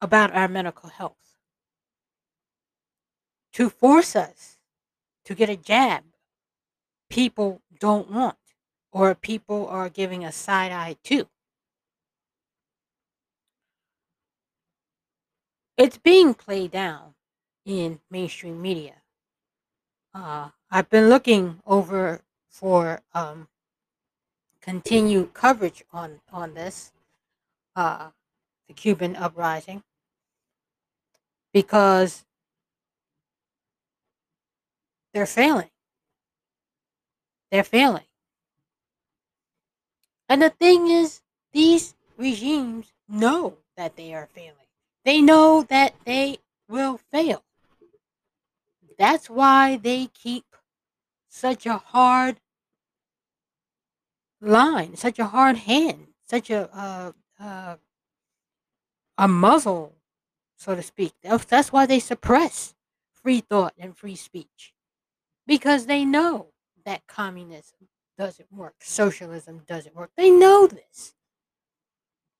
about 0.00 0.34
our 0.34 0.48
medical 0.48 0.90
health, 0.90 1.38
to 3.52 3.70
force 3.70 4.14
us 4.14 4.58
to 5.24 5.34
get 5.34 5.48
a 5.48 5.56
jab 5.56 6.04
people 7.08 7.60
don't 7.78 8.10
want 8.10 8.36
or 8.92 9.14
people 9.14 9.66
are 9.68 9.88
giving 9.88 10.24
a 10.24 10.32
side 10.32 10.72
eye 10.72 10.96
to. 11.04 11.28
It's 15.76 15.98
being 15.98 16.32
played 16.32 16.70
down 16.70 17.14
in 17.66 18.00
mainstream 18.10 18.62
media. 18.62 18.94
Uh, 20.14 20.48
I've 20.70 20.88
been 20.88 21.10
looking 21.10 21.60
over 21.66 22.22
for 22.48 23.02
um, 23.12 23.48
continued 24.62 25.34
coverage 25.34 25.84
on 25.92 26.20
on 26.32 26.54
this, 26.54 26.92
uh, 27.76 28.08
the 28.66 28.72
Cuban 28.72 29.14
uprising, 29.14 29.82
because 31.52 32.24
they're 35.12 35.26
failing. 35.26 35.68
They're 37.50 37.64
failing. 37.64 38.04
And 40.28 40.42
the 40.42 40.50
thing 40.50 40.88
is, 40.88 41.22
these 41.52 41.94
regimes 42.16 42.92
know 43.08 43.58
that 43.76 43.96
they 43.96 44.12
are 44.14 44.28
failing. 44.34 44.66
They 45.04 45.20
know 45.20 45.62
that 45.68 45.94
they 46.04 46.38
will 46.68 46.98
fail. 46.98 47.44
That's 48.98 49.30
why 49.30 49.76
they 49.76 50.08
keep 50.12 50.44
such 51.28 51.66
a 51.66 51.76
hard 51.76 52.40
line, 54.40 54.96
such 54.96 55.18
a 55.18 55.26
hard 55.26 55.56
hand, 55.58 56.08
such 56.24 56.50
a 56.50 56.68
uh, 56.76 57.12
uh, 57.38 57.76
a 59.18 59.28
muzzle, 59.28 59.94
so 60.56 60.74
to 60.74 60.82
speak. 60.82 61.12
That's, 61.22 61.72
why 61.72 61.86
they 61.86 62.00
suppress 62.00 62.74
free 63.10 63.40
thought 63.40 63.74
and 63.78 63.96
free 63.96 64.16
speech 64.16 64.74
because 65.46 65.86
they 65.86 66.04
know 66.04 66.48
that 66.86 67.06
communism 67.06 67.88
doesn't 68.16 68.50
work, 68.50 68.76
socialism 68.80 69.60
doesn't 69.66 69.94
work. 69.94 70.10
They 70.16 70.30
know 70.30 70.66
this. 70.66 71.14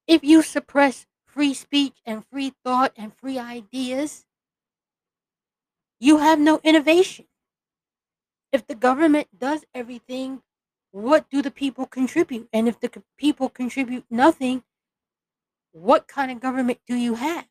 If 0.07 0.25
you 0.25 0.41
suppress 0.41 1.07
free 1.27 1.53
speech 1.53 1.97
and 2.07 2.25
free 2.33 2.55
thought 2.65 2.93
and 2.97 3.15
free 3.15 3.39
ideas, 3.39 4.25
you 6.01 6.19
have 6.19 6.39
no 6.39 6.61
innovation. 6.65 7.27
If 8.53 8.67
the 8.67 8.75
government 8.75 9.29
does 9.37 9.65
everything, 9.75 10.43
what 10.93 11.29
do 11.29 11.43
the 11.43 11.51
people 11.51 11.85
contribute? 11.85 12.49
And 12.53 12.69
if 12.69 12.81
the 12.81 12.91
people 13.19 13.51
contribute 13.51 14.05
nothing, 14.09 14.63
what 15.73 16.09
kind 16.09 16.31
of 16.31 16.41
government 16.41 16.79
do 16.87 16.95
you 16.95 17.17
have? 17.17 17.47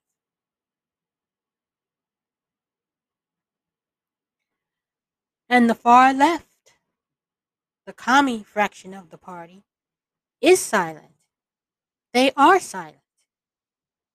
And 5.47 5.69
the 5.69 5.75
far 5.75 6.11
left, 6.11 6.47
the 7.85 7.93
commie 7.93 8.43
fraction 8.43 8.93
of 8.93 9.09
the 9.09 9.17
party, 9.17 9.63
is 10.41 10.59
silent. 10.59 11.13
They 12.13 12.31
are 12.35 12.59
silent. 12.59 12.97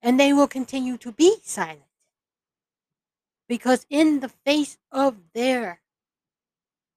And 0.02 0.18
they 0.18 0.32
will 0.32 0.48
continue 0.48 0.96
to 0.98 1.12
be 1.12 1.36
silent. 1.42 1.82
Because 3.48 3.86
in 3.90 4.20
the 4.20 4.28
face 4.28 4.78
of 4.90 5.16
their 5.34 5.80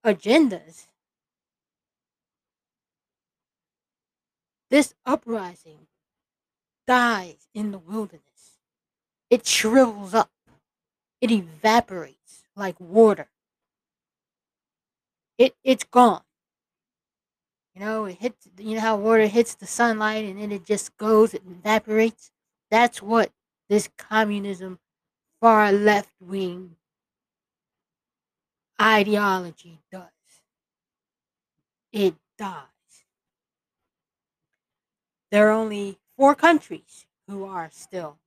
agendas, 0.05 0.87
this 4.69 4.93
uprising 5.05 5.87
dies 6.87 7.47
in 7.53 7.71
the 7.71 7.77
wilderness. 7.77 8.59
It 9.29 9.45
shrivels 9.45 10.13
up. 10.13 10.31
It 11.21 11.31
evaporates 11.31 12.43
like 12.55 12.79
water. 12.79 13.29
It 15.37 15.55
it's 15.63 15.83
gone. 15.83 16.21
You 17.73 17.81
know, 17.81 18.05
it 18.05 18.17
hits 18.19 18.47
you 18.57 18.75
know 18.75 18.81
how 18.81 18.97
water 18.97 19.25
hits 19.25 19.55
the 19.55 19.65
sunlight 19.65 20.25
and 20.25 20.39
then 20.39 20.51
it 20.51 20.65
just 20.65 20.95
goes, 20.97 21.33
it 21.33 21.41
evaporates. 21.49 22.31
That's 22.69 23.01
what 23.01 23.31
this 23.69 23.89
communism 23.97 24.79
far 25.41 25.71
left 25.71 26.11
wing 26.19 26.75
ideology 28.81 29.79
does. 29.91 30.09
It 31.91 32.15
dies. 32.37 32.65
There 35.31 35.47
are 35.49 35.51
only 35.51 35.97
four 36.17 36.35
countries 36.35 37.05
who 37.27 37.45
are 37.45 37.69
still 37.71 38.19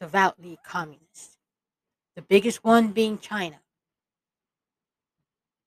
devoutly 0.00 0.58
communist. 0.64 1.38
The 2.16 2.22
biggest 2.22 2.64
one 2.64 2.88
being 2.88 3.18
China. 3.18 3.60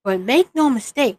But 0.04 0.20
make 0.20 0.54
no 0.54 0.70
mistake, 0.70 1.18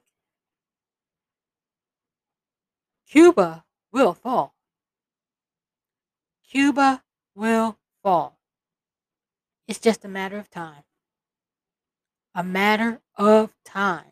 Cuba 3.10 3.66
will 3.92 4.14
fall. 4.14 4.54
Cuba 6.48 7.04
will 7.34 7.78
fall. 8.04 8.38
It's 9.68 9.80
just 9.80 10.06
a 10.06 10.08
matter 10.08 10.38
of 10.38 10.50
time. 10.52 10.84
A 12.36 12.44
matter 12.44 13.02
of 13.16 13.56
time. 13.66 14.12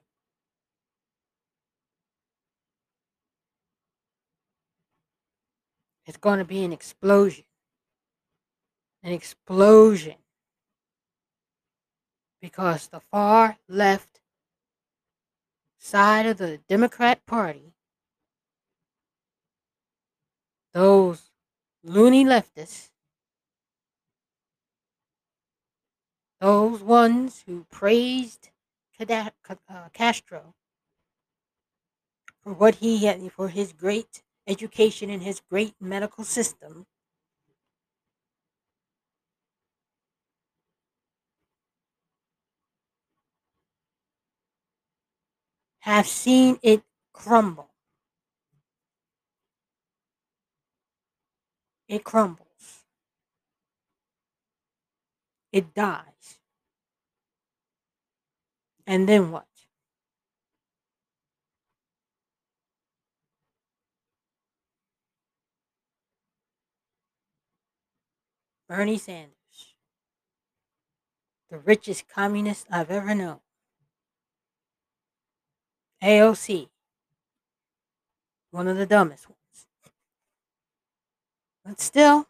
It's 6.07 6.17
going 6.17 6.39
to 6.39 6.45
be 6.45 6.63
an 6.63 6.73
explosion. 6.73 7.45
An 9.03 9.11
explosion. 9.11 10.15
Because 12.41 12.87
the 12.87 12.99
far 12.99 13.57
left 13.67 14.21
side 15.77 16.25
of 16.25 16.37
the 16.37 16.59
Democrat 16.67 17.25
Party, 17.27 17.73
those 20.77 21.31
loony 21.83 22.23
leftists, 22.23 22.91
those 26.39 26.83
ones 26.83 27.43
who 27.47 27.65
praised 27.71 28.51
uh, 28.99 29.31
Castro 29.91 30.53
for 32.43 32.53
what 32.53 32.75
he 32.75 33.03
had, 33.07 33.31
for 33.31 33.49
his 33.49 33.73
great 33.73 34.21
education 34.45 35.09
and 35.09 35.23
his 35.23 35.41
great 35.49 35.73
medical 35.81 36.23
system, 36.23 36.85
have 45.79 46.05
seen 46.05 46.59
it 46.61 46.83
crumble. 47.13 47.71
It 51.87 52.03
crumbles. 52.03 52.83
It 55.51 55.73
dies. 55.73 56.39
And 58.85 59.07
then 59.07 59.31
what? 59.31 59.45
Bernie 68.67 68.97
Sanders, 68.97 69.31
the 71.49 71.57
richest 71.57 72.09
communist 72.09 72.67
I've 72.69 72.91
ever 72.91 73.15
known. 73.15 73.39
AOC, 76.03 76.67
one 78.51 78.67
of 78.67 78.75
the 78.75 78.85
dumbest 78.85 79.29
ones. 79.29 79.36
But 81.67 81.81
still, 81.81 82.27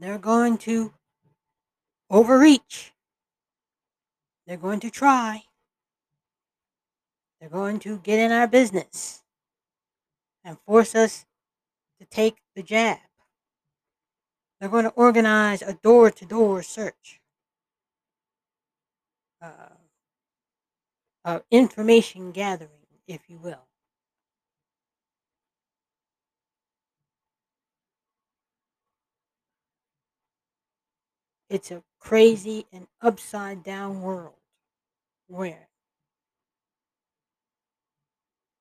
they're 0.00 0.18
going 0.18 0.58
to 0.58 0.92
overreach. 2.10 2.92
They're 4.48 4.56
going 4.56 4.80
to 4.80 4.90
try. 4.90 5.44
They're 7.38 7.48
going 7.48 7.78
to 7.80 7.98
get 7.98 8.18
in 8.18 8.32
our 8.32 8.48
business 8.48 9.22
and 10.44 10.58
force 10.66 10.96
us 10.96 11.24
to 12.00 12.06
take 12.06 12.38
the 12.56 12.64
jab. 12.64 12.98
They're 14.58 14.68
going 14.68 14.84
to 14.84 14.90
organize 14.90 15.62
a 15.62 15.74
door 15.74 16.10
to 16.10 16.24
door 16.24 16.64
search. 16.64 17.20
Uh, 19.40 19.76
uh, 21.24 21.38
information 21.52 22.32
gathering, 22.32 22.70
if 23.06 23.20
you 23.28 23.38
will. 23.38 23.68
It's 31.52 31.70
a 31.70 31.82
crazy 32.00 32.64
and 32.72 32.86
upside 33.02 33.62
down 33.62 34.00
world 34.00 34.40
where 35.26 35.68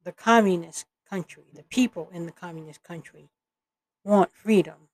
the 0.03 0.11
communist 0.11 0.87
country, 1.09 1.43
the 1.53 1.63
people 1.63 2.09
in 2.13 2.25
the 2.25 2.33
communist 2.33 2.83
country, 2.83 3.29
want 4.03 4.33
freedom. 4.33 4.89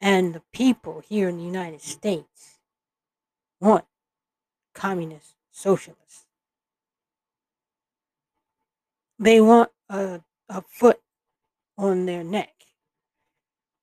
And 0.00 0.34
the 0.34 0.42
people 0.52 1.04
here 1.08 1.28
in 1.28 1.36
the 1.38 1.44
United 1.44 1.82
States 1.82 2.58
want 3.60 3.84
communist 4.74 5.36
socialists. 5.52 6.26
They 9.20 9.40
want 9.40 9.70
a, 9.88 10.20
a 10.48 10.62
foot 10.62 11.00
on 11.78 12.06
their 12.06 12.24
neck. 12.24 12.54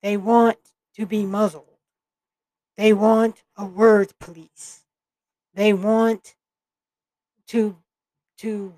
They 0.03 0.17
want 0.17 0.57
to 0.95 1.05
be 1.05 1.25
muzzled. 1.25 1.65
They 2.77 2.93
want 2.93 3.43
a 3.57 3.65
word 3.65 4.13
police. 4.19 4.83
They 5.53 5.73
want 5.73 6.35
to 7.47 7.77
to 8.37 8.73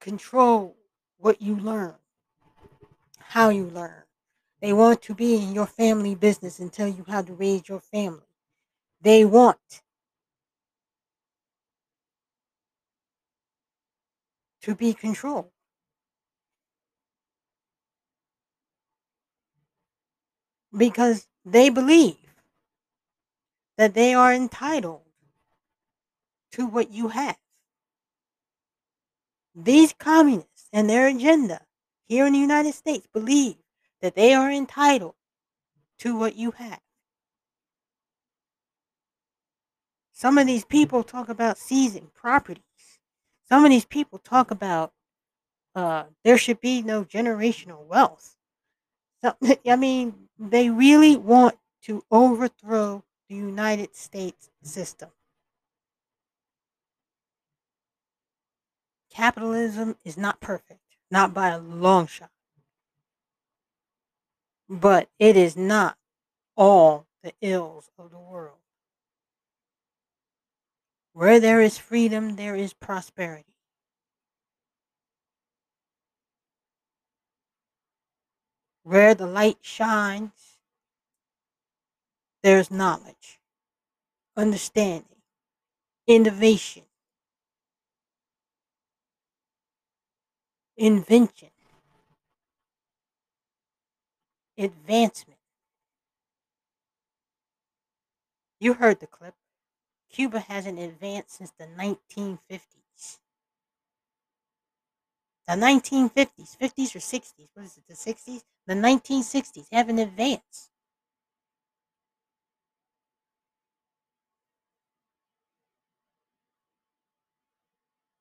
control 0.00 0.76
what 1.18 1.42
you 1.42 1.54
learn, 1.56 1.94
how 3.18 3.50
you 3.50 3.64
learn. 3.64 4.02
They 4.60 4.72
want 4.72 5.02
to 5.02 5.14
be 5.14 5.36
in 5.36 5.54
your 5.54 5.66
family 5.66 6.14
business 6.14 6.60
and 6.60 6.72
tell 6.72 6.88
you 6.88 7.04
how 7.06 7.22
to 7.22 7.32
raise 7.32 7.68
your 7.68 7.80
family. 7.80 8.20
They 9.02 9.24
want 9.24 9.82
to 14.62 14.74
be 14.74 14.94
controlled. 14.94 15.50
Because 20.76 21.26
they 21.44 21.68
believe 21.68 22.16
that 23.76 23.94
they 23.94 24.14
are 24.14 24.32
entitled 24.32 25.02
to 26.52 26.66
what 26.66 26.90
you 26.90 27.08
have. 27.08 27.36
These 29.54 29.92
communists 29.98 30.68
and 30.72 30.88
their 30.88 31.06
agenda 31.06 31.62
here 32.06 32.26
in 32.26 32.32
the 32.32 32.38
United 32.38 32.74
States 32.74 33.06
believe 33.12 33.56
that 34.00 34.14
they 34.14 34.34
are 34.34 34.50
entitled 34.50 35.14
to 35.98 36.16
what 36.16 36.36
you 36.36 36.52
have. 36.52 36.80
Some 40.12 40.38
of 40.38 40.46
these 40.46 40.64
people 40.64 41.02
talk 41.02 41.28
about 41.28 41.58
seizing 41.58 42.10
properties. 42.14 42.62
Some 43.48 43.64
of 43.64 43.70
these 43.70 43.84
people 43.84 44.18
talk 44.18 44.50
about 44.50 44.92
uh, 45.74 46.04
there 46.22 46.38
should 46.38 46.60
be 46.60 46.82
no 46.82 47.04
generational 47.04 47.84
wealth. 47.86 48.36
I 49.66 49.76
mean, 49.76 50.28
they 50.38 50.70
really 50.70 51.16
want 51.16 51.56
to 51.82 52.04
overthrow 52.10 53.04
the 53.28 53.36
United 53.36 53.94
States 53.94 54.50
system. 54.62 55.10
Capitalism 59.10 59.96
is 60.04 60.16
not 60.16 60.40
perfect, 60.40 60.80
not 61.10 61.34
by 61.34 61.48
a 61.48 61.58
long 61.58 62.06
shot. 62.06 62.30
But 64.68 65.08
it 65.18 65.36
is 65.36 65.56
not 65.56 65.98
all 66.56 67.06
the 67.22 67.34
ills 67.42 67.90
of 67.98 68.10
the 68.10 68.18
world. 68.18 68.58
Where 71.12 71.38
there 71.38 71.60
is 71.60 71.76
freedom, 71.76 72.36
there 72.36 72.56
is 72.56 72.72
prosperity. 72.72 73.51
Where 78.84 79.14
the 79.14 79.26
light 79.26 79.58
shines, 79.62 80.58
there's 82.42 82.70
knowledge, 82.70 83.40
understanding, 84.36 85.22
innovation, 86.06 86.82
invention, 90.76 91.50
advancement. 94.58 95.38
You 98.58 98.74
heard 98.74 99.00
the 99.00 99.06
clip. 99.06 99.34
Cuba 100.10 100.40
hasn't 100.40 100.78
advanced 100.78 101.36
since 101.36 101.52
the 101.52 101.66
1950s. 101.66 102.81
The 105.52 105.58
1950s, 105.58 106.56
50s 106.56 106.96
or 106.96 107.00
60s, 107.00 107.48
what 107.52 107.66
is 107.66 107.76
it, 107.76 107.84
the 107.86 107.94
60s? 107.94 108.42
The 108.66 108.74
1960s 108.74 109.66
haven't 109.70 109.98
advanced. 109.98 110.70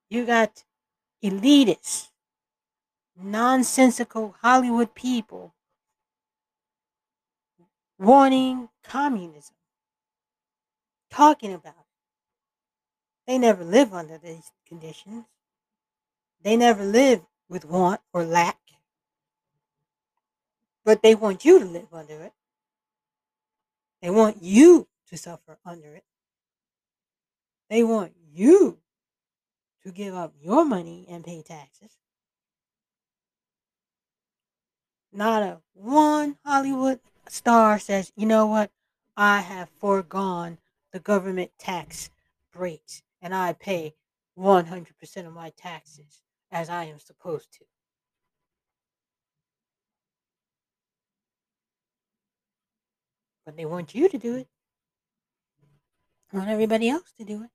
You 0.10 0.26
got 0.26 0.66
elitists, 1.24 2.10
nonsensical 3.16 4.36
Hollywood 4.42 4.94
people 4.94 5.56
wanting 7.98 8.68
communism, 8.84 9.56
talking 11.10 11.54
about 11.54 11.76
it. 11.80 11.86
They 13.26 13.38
never 13.38 13.64
live 13.64 13.94
under 13.94 14.18
these 14.18 14.52
conditions. 14.68 15.31
They 16.44 16.58
never 16.58 16.84
live 16.84 17.22
with 17.50 17.66
want 17.66 18.02
or 18.14 18.24
lack. 18.24 18.58
But 20.84 21.04
they 21.04 21.14
want 21.14 21.46
you 21.46 21.60
to 21.60 21.66
live 21.66 21.94
under 21.94 22.22
it. 22.22 22.34
They 24.02 24.10
want 24.10 24.42
you 24.42 24.88
to 25.10 25.18
suffer 25.18 25.60
under 25.64 25.96
it. 25.96 26.06
They 27.70 27.84
want 27.84 28.14
you 28.34 28.80
to 29.84 29.92
give 29.92 30.16
up 30.16 30.34
your 30.42 30.66
money 30.66 31.06
and 31.10 31.24
pay 31.24 31.42
taxes. 31.42 31.92
Not 35.14 35.44
a 35.44 35.62
one 35.74 36.38
Hollywood 36.46 37.00
star 37.28 37.78
says, 37.80 38.12
you 38.16 38.26
know 38.26 38.48
what? 38.48 38.72
I 39.16 39.42
have 39.42 39.70
foregone 39.70 40.58
the 40.92 41.00
government 41.00 41.52
tax 41.60 42.10
breaks 42.52 43.04
and 43.22 43.36
I 43.36 43.54
pay 43.54 43.94
100% 44.38 45.28
of 45.28 45.34
my 45.34 45.52
taxes 45.56 46.22
as 46.52 46.70
I 46.70 46.86
am 46.86 47.00
supposed 47.00 47.52
to. 47.54 47.66
But 53.46 53.58
they 53.58 53.66
want 53.66 53.96
you 53.96 54.10
to 54.10 54.18
do 54.18 54.36
it. 54.36 54.48
They 56.32 56.38
want 56.38 56.50
everybody 56.50 56.90
else 56.90 57.12
to 57.18 57.26
do 57.26 57.44
it. 57.44 57.50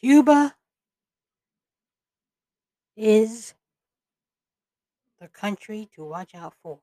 Cuba 0.00 0.54
is 2.96 3.54
the 5.20 5.28
country 5.28 5.90
to 5.94 6.04
watch 6.04 6.34
out 6.34 6.54
for. 6.62 6.80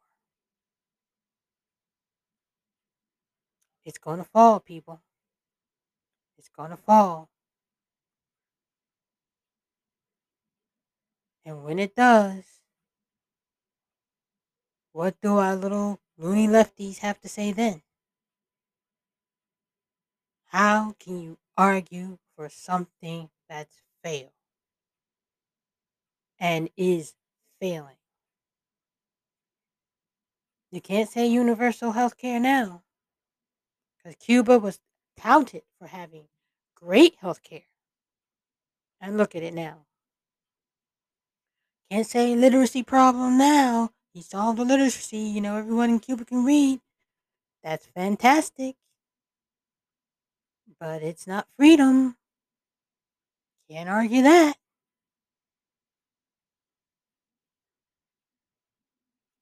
It's 3.87 3.97
to 4.17 4.25
fall, 4.25 4.59
people. 4.59 4.99
It's 6.37 6.49
to 6.71 6.75
fall. 6.75 7.29
And 11.45 11.63
when 11.63 11.79
it 11.79 11.95
does, 11.95 12.43
what 14.91 15.15
do 15.21 15.37
our 15.37 15.55
little 15.55 16.01
loony 16.17 16.49
lefties 16.49 16.97
have 16.97 17.21
to 17.21 17.29
say 17.29 17.53
then? 17.53 17.81
How 20.47 20.93
can 20.99 21.21
you 21.21 21.37
argue 21.55 22.17
for 22.35 22.49
something 22.49 23.29
that's 23.47 23.81
failed 24.03 24.31
and 26.41 26.69
is 26.75 27.13
failing? 27.61 27.95
You 30.71 30.81
can't 30.81 31.09
say 31.09 31.25
universal 31.25 31.93
health 31.93 32.17
care 32.17 32.41
now 32.41 32.83
because 34.07 34.25
Cuba 34.25 34.57
was 34.57 34.79
touted 35.17 35.63
for 35.79 35.87
having 35.87 36.27
great 36.75 37.15
health 37.19 37.43
care. 37.43 37.67
And 39.01 39.17
look 39.17 39.35
at 39.35 39.43
it 39.43 39.53
now. 39.53 39.85
Can't 41.91 42.07
say 42.07 42.35
literacy 42.35 42.83
problem 42.83 43.37
now. 43.37 43.91
He 44.13 44.21
solved 44.21 44.59
the 44.59 44.65
literacy. 44.65 45.17
You 45.17 45.41
know, 45.41 45.57
everyone 45.57 45.89
in 45.89 45.99
Cuba 45.99 46.25
can 46.25 46.45
read. 46.45 46.79
That's 47.63 47.85
fantastic. 47.87 48.75
But 50.79 51.03
it's 51.03 51.27
not 51.27 51.47
freedom. 51.57 52.15
Can't 53.69 53.89
argue 53.89 54.21
that. 54.23 54.55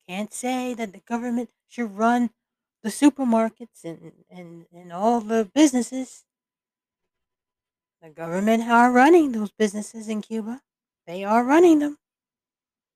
Can't 0.08 0.34
say 0.34 0.74
that 0.74 0.92
the 0.94 1.00
government 1.00 1.50
should 1.68 1.96
run 1.98 2.32
the 2.86 2.92
supermarkets 2.92 3.84
and, 3.84 4.12
and, 4.30 4.68
and 4.72 4.94
all 4.94 5.20
the 5.20 5.50
businesses. 5.56 6.24
The 8.00 8.10
government 8.12 8.62
are 8.70 8.92
running 8.92 9.32
those 9.32 9.52
businesses 9.52 10.08
in 10.08 10.22
Cuba. 10.22 10.62
They 11.08 11.24
are 11.24 11.44
running 11.44 11.80
them. 11.80 11.98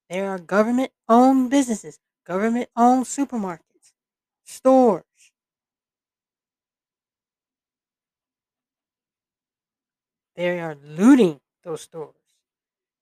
They 0.08 0.20
are 0.22 0.38
government 0.38 0.92
owned 1.08 1.50
businesses, 1.50 1.98
government 2.24 2.70
owned 2.76 3.06
supermarkets, 3.06 3.94
stores. 4.46 5.06
They 10.36 10.60
are 10.60 10.76
looting 10.76 11.42
those 11.64 11.82
stores. 11.82 12.14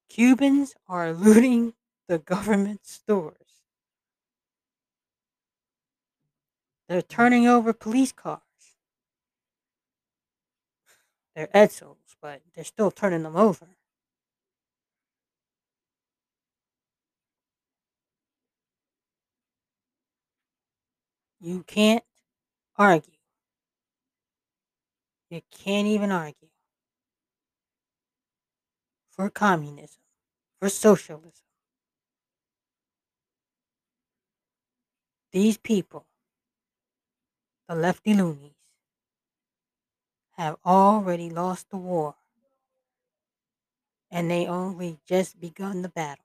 Cubans 0.08 0.73
are 0.88 1.12
looting 1.12 1.73
the 2.08 2.17
government 2.19 2.86
stores. 2.86 3.47
They're 6.88 7.02
turning 7.02 7.47
over 7.47 7.73
police 7.73 8.12
cars. 8.12 8.41
They're 11.36 11.47
Edsels, 11.47 12.15
but 12.21 12.41
they're 12.56 12.63
still 12.63 12.91
turning 12.91 13.23
them 13.23 13.36
over. 13.36 13.67
You 21.39 21.63
can't 21.67 22.04
argue. 22.78 23.13
You 25.30 25.41
can't 25.52 25.88
even 25.88 26.12
argue 26.12 26.47
for 29.12 29.30
communism, 29.30 30.02
for 30.60 30.69
socialism. 30.69 31.32
These 35.32 35.58
people, 35.58 36.06
the 37.68 37.76
lefty 37.76 38.14
loonies, 38.14 38.54
have 40.38 40.58
already 40.66 41.30
lost 41.30 41.70
the 41.70 41.78
war 41.78 42.16
and 44.12 44.32
they 44.32 44.48
only 44.48 45.00
just 45.06 45.40
begun 45.40 45.82
the 45.82 45.90
battle. 45.90 46.24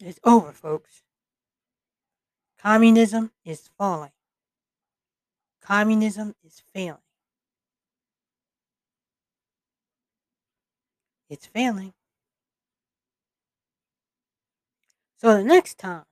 It's 0.00 0.20
over, 0.24 0.52
folks. 0.52 1.02
Communism 2.58 3.32
is 3.44 3.68
falling. 3.76 4.12
Communism 5.60 6.34
is 6.44 6.62
failing. 6.72 6.98
It's 11.28 11.46
failing. 11.46 11.92
So 15.16 15.36
the 15.36 15.44
next 15.44 15.78
time 15.78 16.04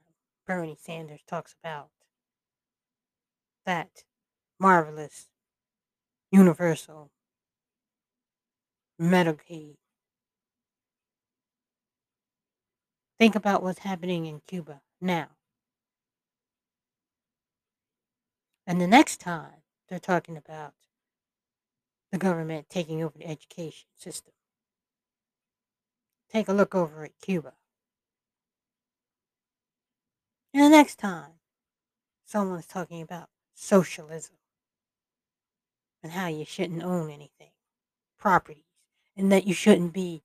Bernie 0.47 0.79
Sanders 0.81 1.23
talks 1.27 1.55
about 1.61 1.89
that 3.65 4.05
marvelous, 4.61 5.29
universal 6.31 7.11
Medicaid, 9.01 9.77
think 13.19 13.35
about 13.35 13.63
what's 13.63 13.81
happening 13.81 14.25
in 14.27 14.41
Cuba 14.47 14.81
now. 15.01 15.29
And 18.67 18.81
the 18.81 18.87
next 18.87 19.21
time 19.21 19.63
they're 19.89 19.99
talking 19.99 20.37
about 20.37 20.75
the 22.11 22.19
government 22.19 22.71
taking 22.71 23.03
over 23.03 23.19
the 23.19 23.27
education 23.27 23.89
system, 23.97 24.33
take 26.33 26.49
a 26.49 26.53
look 26.53 26.75
over 26.75 27.05
at 27.05 27.21
Cuba. 27.21 27.56
And 30.57 30.65
the 30.65 30.71
next 30.71 30.97
time 30.97 31.33
someone's 32.25 32.65
talking 32.65 33.03
about 33.03 33.29
socialism 33.53 34.37
and 36.03 36.13
how 36.13 36.29
you 36.29 36.47
shouldn't 36.47 36.83
own 36.83 37.11
anything, 37.11 37.51
properties, 38.19 38.65
and 39.19 39.31
that 39.31 39.47
you 39.47 39.53
shouldn't 39.53 39.93
be 39.93 40.23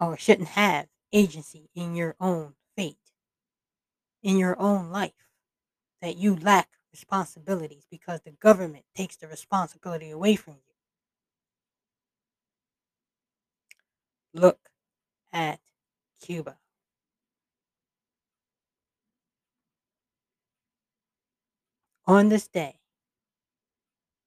or 0.00 0.16
shouldn't 0.16 0.48
have 0.48 0.86
agency 1.12 1.68
in 1.74 1.94
your 1.94 2.16
own 2.18 2.54
fate, 2.78 2.96
in 4.22 4.38
your 4.38 4.58
own 4.58 4.88
life, 4.88 5.28
that 6.00 6.16
you 6.16 6.34
lack 6.34 6.70
responsibilities 6.90 7.84
because 7.90 8.22
the 8.22 8.30
government 8.30 8.86
takes 8.96 9.16
the 9.16 9.28
responsibility 9.28 10.08
away 10.08 10.34
from 10.34 10.54
you. 14.32 14.40
Look 14.40 14.70
at 15.30 15.60
Cuba. 16.22 16.56
On 22.06 22.28
this 22.28 22.46
day, 22.48 22.80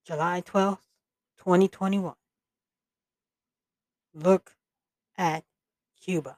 July 0.04 0.42
12th, 0.42 0.80
2021, 1.38 2.16
look 4.16 4.56
at 5.16 5.44
Cuba. 6.02 6.38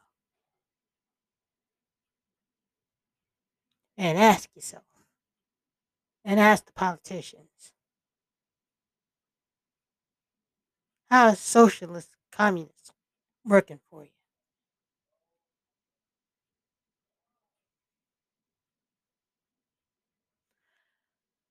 And 3.98 4.18
ask 4.18 4.50
yourself, 4.56 4.84
and 6.26 6.40
ask 6.40 6.66
the 6.66 6.72
politicians, 6.74 7.74
how 11.10 11.30
is 11.30 11.40
socialist 11.40 12.10
communism 12.32 12.96
working 13.46 13.80
for 13.90 14.04
you? 14.04 14.19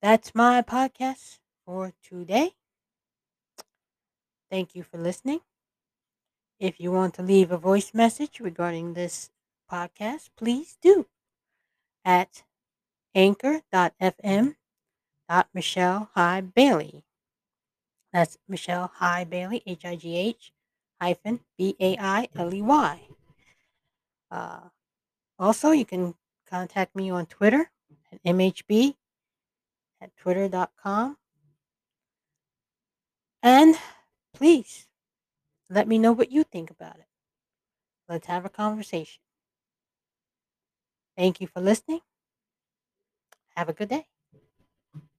That's 0.01 0.33
my 0.33 0.63
podcast 0.63 1.41
for 1.67 1.93
today. 2.05 2.55
Thank 4.49 4.77
you 4.77 4.85
for 4.85 4.97
listening. 4.97 5.41
If 6.61 6.79
you 6.79 6.93
want 6.93 7.15
to 7.15 7.23
leave 7.23 7.51
a 7.51 7.59
voice 7.59 7.93
message 7.93 8.39
regarding 8.39 8.95
this 8.95 9.31
podcast, 9.71 10.31
please 10.37 10.79
do 10.81 11.07
at 12.05 12.45
anchor.fm 13.13 14.55
Michele 15.53 16.11
High 16.15 16.41
Bailey. 16.43 17.03
That's 18.13 18.39
Michele 18.47 18.93
High 18.95 19.25
Bailey, 19.25 19.63
H 19.67 19.85
I 19.85 19.97
G 19.97 20.17
H 20.17 20.53
hyphen 21.01 21.41
B 21.57 21.75
A 21.81 21.97
I 21.99 22.29
L 22.37 22.55
E 22.55 22.63
Y. 22.63 23.01
Uh, 24.31 24.61
also, 25.41 25.73
you 25.73 25.85
can 25.85 26.15
contact 26.49 26.95
me 26.95 27.11
on 27.11 27.27
Twitter 27.27 27.71
at 28.13 28.23
MHB 28.23 28.95
at 30.01 30.17
twitter.com. 30.17 31.17
And 33.43 33.77
please 34.35 34.87
let 35.71 35.87
me 35.87 35.99
know 35.99 36.13
what 36.13 36.33
you 36.33 36.45
think 36.45 36.71
about 36.71 36.97
it. 36.97 37.07
Let's 38.09 38.27
have 38.27 38.45
a 38.45 38.51
conversation. 38.51 39.21
Thank 41.17 41.41
you 41.41 41.47
for 41.47 41.61
listening. 41.61 42.01
Have 43.57 43.69
a 43.69 43.73
good 43.73 43.89
day. 43.89 44.07